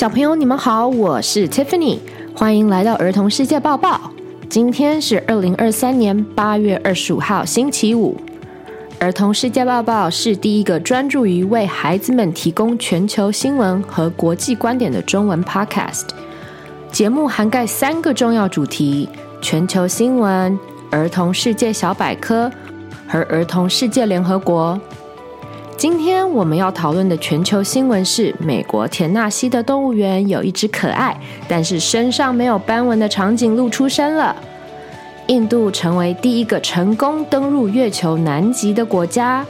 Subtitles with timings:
[0.00, 1.98] 小朋友，你们好，我是 Tiffany，
[2.34, 4.00] 欢迎来到儿童世界报报。
[4.48, 8.16] 今天是二零二三年八月二十五号，星期五。
[8.98, 16.06] 儿童世界报报是第一个专注于为孩子们提供全球新闻和国际观点的中文 Podcast。
[16.90, 19.06] 节目涵盖三个重要主题：
[19.42, 20.58] 全球新闻、
[20.90, 22.50] 儿童世界小百科
[23.06, 24.80] 和儿童世界联合国。
[25.80, 34.36] 今天我们要讨论的全球新闻是：美国田纳西的动物园有一只可爱，但是身上没有斑纹的长颈鹿出生了。
[35.28, 39.42] 印度成为第一个成功登陆月球南极的国家。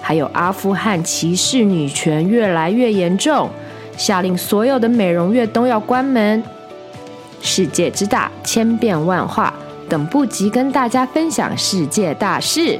[0.00, 3.50] 还有阿富汗歧视女权越来越严重，
[3.96, 6.40] 下令所有的美容院都要关门。
[7.40, 9.52] 世界之大，千变万化，
[9.88, 12.78] 等不及跟大家分享世界大事。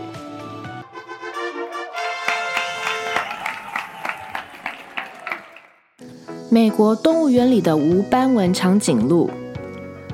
[6.53, 9.31] 美国动物园里的无斑纹长颈鹿，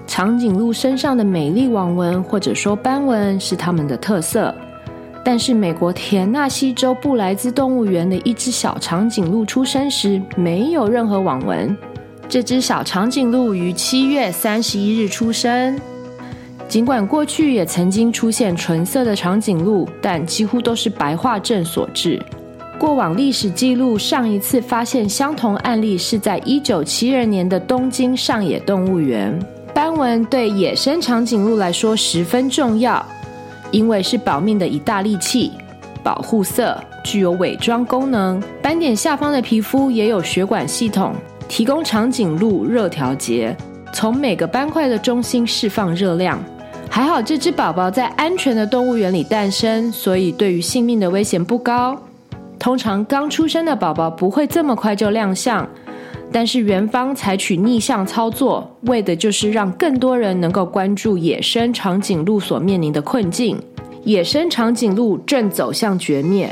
[0.06, 4.55] 长颈鹿身上的美丽网纹或者说斑纹是它们的特色。
[5.25, 11.77] 但是，美国田纳西州布莱兹动物园的一只小长颈鹿出生时没有任何网纹。
[12.28, 15.77] 这只小长颈鹿于七月三十一日出生。
[16.69, 22.22] 尽管过去也曾经出现纯色的长颈鹿，但几乎都是白化症所致。
[22.78, 29.36] 过往历史记录，上一次发现相同案例是在一九七二年的东京上野动物园。
[29.74, 33.04] 斑纹对野生长颈鹿来说十分重要，
[33.72, 35.50] 因为是保命的一大利器，
[36.04, 38.40] 保护色，具有伪装功能。
[38.62, 41.12] 斑点下方的皮肤也有血管系统，
[41.48, 43.56] 提供长颈鹿热调节，
[43.92, 46.41] 从每个斑块的中心释放热量。
[46.88, 52.00] 还好这只宝宝在安全的动物园里诞生，所以对于性命的危险不高。
[52.58, 55.66] 通常刚出生的宝宝不会这么快就亮相，
[56.32, 63.58] 但是园方采取逆向操作，为的就是让更多人能够关注野生长颈鹿所面临的困境。
[64.04, 66.50] 野生长颈鹿正走向绝灭，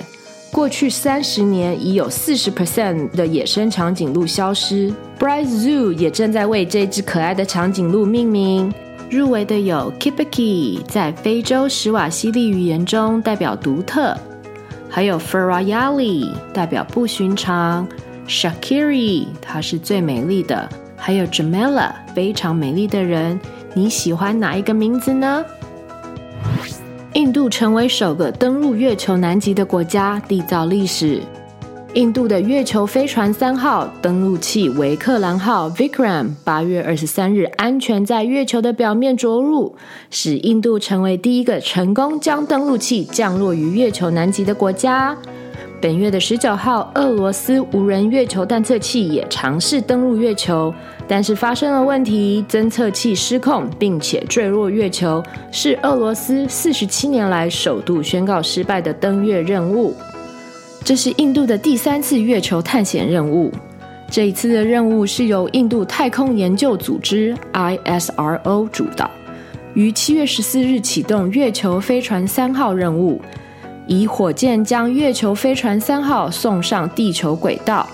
[0.53, 4.93] 过去三十年已有四十 percent 的野生长颈鹿消失。
[5.19, 8.73] Bryce Zoo 也正在为这只可爱的长颈鹿命名，
[9.11, 14.17] 入围的有 Kipiki，在非洲史瓦西里语言中代表独特。
[14.89, 17.87] 还有 Farayali 代表不寻常
[18.27, 23.39] ，Shakiri 她是最美丽的，还有 Jamela 非常美丽的人，
[23.75, 25.45] 你喜欢哪一个名字呢？
[27.13, 31.23] 印度成为首个登陆月球南极的国家，缔造历史。
[31.97, 39.75] 印度的月球飞船三号登陆器维克兰号 Vikram 八月二十三日安全在月球的表面着陆，
[40.11, 45.17] 使印度成为第一个成功将登陆器降落于月球南极的国家。
[45.81, 50.75] 本月的十九号，俄罗斯无人月球探测器也尝试登陆月球，
[51.09, 59.95] 但是发生了问题，侦测器失控，并且坠落月球，是俄罗斯四十七年来首度宣告失败的登月任务。
[60.87, 63.53] 这是印度的第三次月球探险任务。
[64.09, 69.11] 这一次的任务是由印度太空研究组织 （ISRO） 主导，
[69.75, 73.21] 于七月十四日启动月球飞船三号任务，
[73.89, 77.85] 以火箭将月球飞船三号送上地球轨道。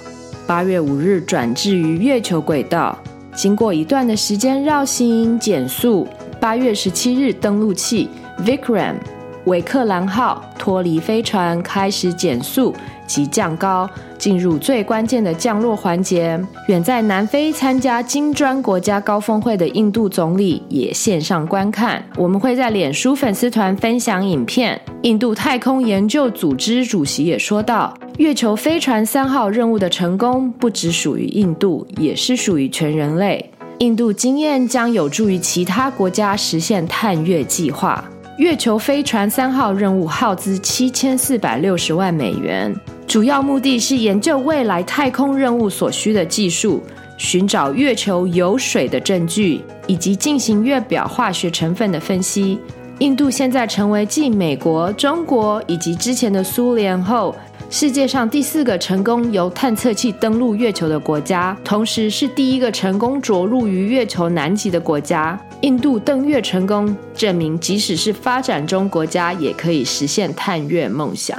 [0.46, 2.98] 八月五日转至于月球轨道，
[3.34, 6.06] 经过一段的时间绕行减速，
[6.38, 8.10] 八月十七日登陆器
[8.44, 8.96] Vikram。
[9.44, 12.74] 维克兰号脱离飞船，开始减速
[13.06, 16.40] 及降高，进入最关键的降落环节。
[16.68, 22.02] 远在南非参加金砖国家高峰会的印度总理也线上观看。
[22.16, 24.80] 我们会在脸书粉丝团分享影片。
[25.02, 33.50] 印度太空研究组织主席也说道：“月球飞船三号任务的成功不只属于印度，也是属于全人类。
[33.78, 38.04] 印度经验将有助于其他国家实现探月计划。”
[38.38, 42.74] 月球飞船三号任务耗资七千四百六十万美元，
[43.06, 46.82] 主要目的是研究未来太空任务所需的技术，
[47.18, 52.58] 寻找月球有水的证据，以及进行月表化学成分的分析。
[53.00, 57.36] 印度现在成为继美国、中国以及之前的苏联后，
[57.68, 65.38] 世界上第四个成功由探测器登陆月球的国家，同时是第一个成功着陆于月球南极的国家。
[65.62, 71.38] 印度登月成功，证明即使是发展中国家也可以实现探月梦想。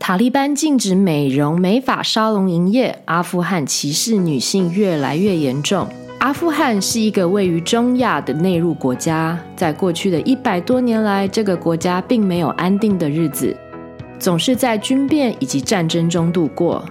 [0.00, 5.86] 塔利班禁止美容美发沙龙营业，阿富汗歧视女性越来越严重。
[6.18, 13.56] 阿富汗是一个位于中亚的内陆国家，在过去的一百多年来，这个国家并没有安定的日子。
[14.18, 16.84] 总是在军变以及战争中度过，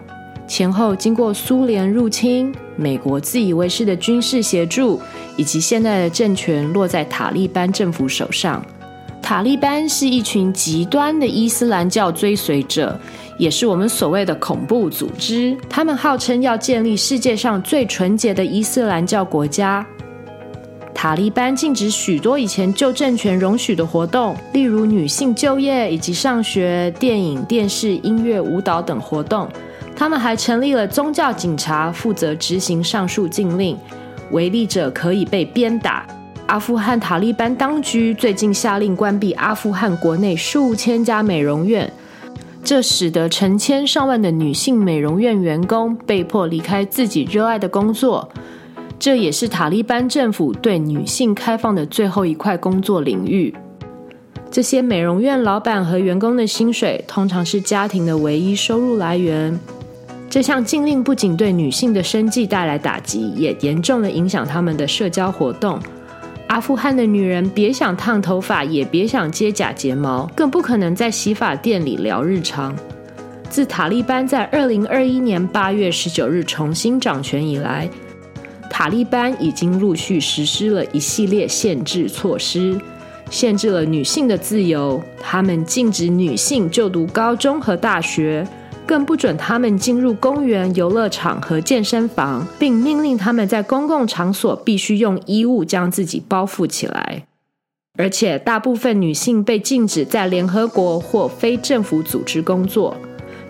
[0.48, 5.00] 前后经过苏联入侵、美国自以为是的军事协助，
[5.38, 8.66] 以及现在的政权落在塔利班政府手上。
[9.22, 13.00] 塔利班是一群极端的伊斯兰教追随者，
[13.38, 15.56] 也是我们所谓的恐怖组织。
[15.70, 19.86] 他们号称要建立世界上最纯洁的伊斯兰教国家。
[20.94, 29.48] 塔利班禁止许多以前旧政权容许的活动，例如女性就业以及上学、电影、电视、音乐、舞蹈等活动。
[30.02, 33.78] 他们还成立了宗教警察，负责执行上述禁令，
[34.32, 36.04] 违例者可以被鞭打。
[36.48, 41.94] 阿富汗塔利班当局最近下令关闭阿富汗国内数千家美容院，
[42.64, 48.28] 这使得成千上万的女性美容院员工被迫离开自己热爱的工作。
[48.98, 53.54] 这也是塔利班政府对女性开放的最后一块工作领域。
[54.50, 59.60] 这些美容院老板和员工的薪水通常是家庭的唯一收入来源。
[60.32, 65.78] 这项禁令不仅对女性的生计带来打击，也严重的影响她们的社交活动。
[66.48, 72.74] 阿富汗的女人别想烫头发，也别想接假睫毛，更不可能在洗发店里聊日常。
[73.50, 77.90] 自塔利班在二零二一年八月十九日重新掌权以来，
[78.70, 82.80] 塔利班已经陆续实施了一系列限制措施，
[83.30, 85.04] 限制了女性的自由。
[85.20, 88.48] 他们禁止女性就读高中和大学，
[88.86, 97.24] 更不准他们进入公园、游乐场和健身房，并命令他们在公共场所必须用衣物将自己包覆起来。
[97.98, 102.96] 而且，大部分女性被禁止在联合国或非政府组织工作。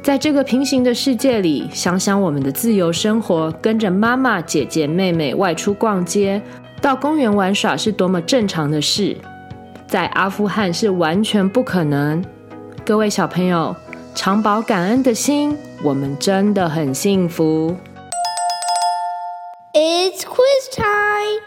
[0.03, 6.41] 在这个平行的世界里，想想我们的自由生活，跟着妈妈、姐姐、妹妹外出逛街、
[6.81, 9.15] 到公园玩耍是多么正常的事，
[9.87, 12.23] 在阿富汗是完全不可能。
[12.83, 13.75] 各位小朋友，
[14.13, 17.75] 常保感恩的心，我们真的很幸福。
[19.73, 21.41] It's quiz time.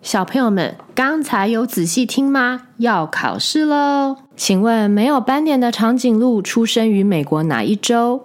[0.00, 2.68] 小朋友们，刚才有仔细听吗？
[2.78, 4.16] 要考试喽！
[4.34, 8.22] 请问没有斑点的长颈鹿出生于美国哪一州？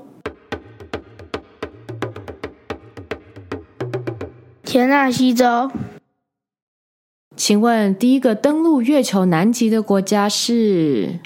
[4.63, 5.69] 田纳西州。
[7.35, 11.19] 请问第一个登陆月球南极的国家是？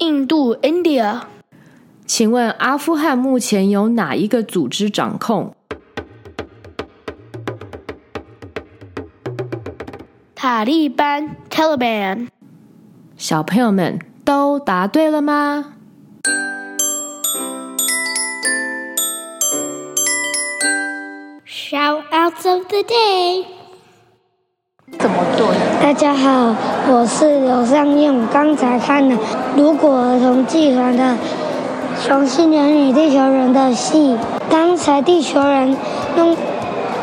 [0.00, 1.20] 印度 （India）。
[2.06, 5.54] 请问阿富汗目前由哪一个组织掌控？
[10.34, 12.28] 塔利班 （Taliban）。
[13.16, 15.74] 小朋友们都答对了吗
[21.46, 23.59] ？Shoutouts of the day。
[25.36, 25.46] 对？
[25.82, 26.54] 大家好，
[26.88, 28.14] 我是刘尚燕。
[28.32, 29.14] 刚才看了
[29.56, 31.16] 《如果儿童剧团》的。
[32.02, 34.16] 熊星人与地球人的戏，
[34.48, 35.76] 刚才地球人
[36.16, 36.34] 用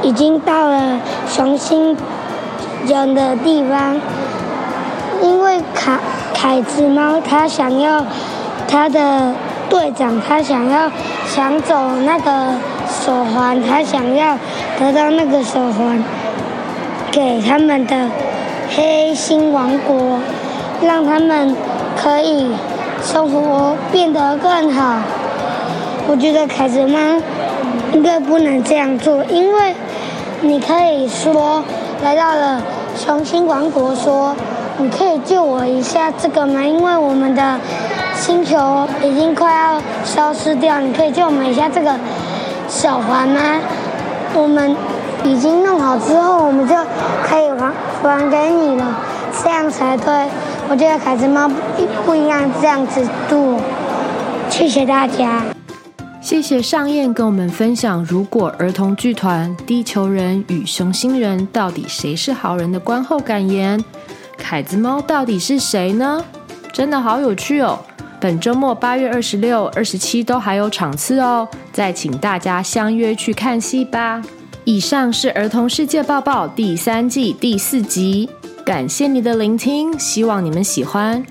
[0.02, 1.96] 已经到了熊星
[2.88, 4.02] 人的地方，
[5.22, 6.00] 因为凯
[6.34, 8.04] 凯子猫他想要
[8.68, 9.34] 他的
[9.70, 10.90] 队长，他想要
[11.32, 12.56] 抢走那个
[12.90, 14.36] 手环，他想要
[14.80, 16.04] 得到那个手环
[17.18, 17.96] 给他们的
[18.76, 20.20] 黑星王国，
[20.84, 21.56] 让他们
[22.00, 22.52] 可以。
[23.02, 24.98] 生活变得更好，
[26.08, 27.00] 我觉得凯子妈
[27.94, 29.74] 应该不能这样做，因为
[30.42, 31.64] 你可以说
[32.04, 32.62] 来到了
[32.96, 34.36] 雄心王国，说
[34.78, 36.62] 你可以救我一下这个吗？
[36.64, 37.60] 因为我们的
[38.16, 41.96] 星球已经快要消失掉，你可以救我们一下这个
[42.68, 43.42] 手环吗？
[44.34, 44.76] 我们
[45.28, 46.74] 已经弄好之后，我们就
[47.22, 47.70] 可以还
[48.02, 48.98] 还给你了，
[49.44, 50.06] 这样才对。
[50.70, 51.56] 我觉得凯子猫不
[52.06, 53.60] 不应该这样子做，
[54.50, 55.44] 谢谢大家。
[56.22, 63.84] 谢谢尚燕跟我们分享，如果儿童剧团《地球人与熊星人》到底谁是好人的观后感言。
[64.38, 66.24] 凯子猫到底是谁呢？
[66.72, 67.80] 真的好有趣哦！
[68.20, 74.22] 本周末八月二十六、二十七都还有场次哦，再请大家相约去看戏吧。
[74.68, 78.30] 以上是《儿童世界报报》第三季第四集。
[78.66, 81.26] 感谢你的聆听，希望你们喜欢。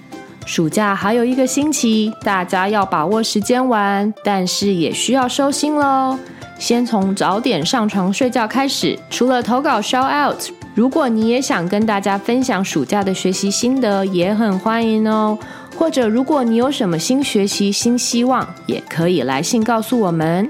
[0.47, 6.19] 暑假还有一个星期，大家要把握时间玩，但是也需要收心喽。
[6.59, 8.99] 先从早点上床睡觉开始。
[9.11, 10.41] 除了投稿 shout out，
[10.75, 15.39] 如果你也想跟大家分享暑假的学习心得，也很欢迎哦。
[15.77, 20.49] 或者如果你有什么新学习新希望，也可以来信告诉我们。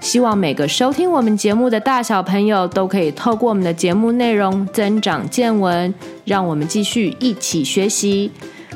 [0.00, 5.92] 希望每个收听我们节目的大小朋友都可以透过我们的节目内容增长见闻，
[6.24, 8.30] 让我们继续一起学习。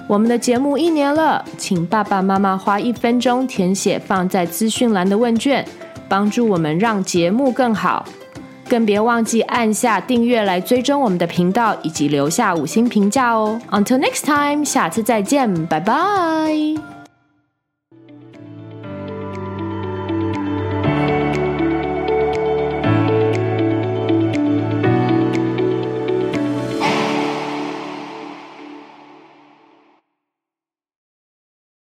[0.09, 5.65] 我们的节目一年了，请爸爸妈妈花一分钟填写放在资讯栏的问卷，
[6.09, 8.05] 帮助我们让节目更好。
[8.69, 13.61] 更别忘记按下订阅来追踪我们的频道，以及留下五星评价哦。
[13.71, 17.00] Until next time，下次再见，拜拜。